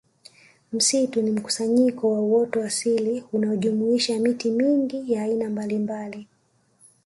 [0.73, 6.27] Msitu ni mkusanyiko wa uoto asilia unaojumuisha miti mingi ya aina mbalimbali